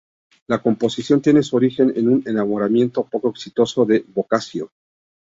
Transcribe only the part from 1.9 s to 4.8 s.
en un enamoramiento poco exitoso de Boccaccio.